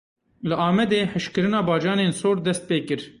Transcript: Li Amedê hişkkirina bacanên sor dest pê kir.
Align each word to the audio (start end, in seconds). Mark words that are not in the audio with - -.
Li 0.47 0.55
Amedê 0.67 1.01
hişkkirina 1.13 1.61
bacanên 1.69 2.11
sor 2.21 2.37
dest 2.45 2.63
pê 2.69 2.79
kir. 2.87 3.01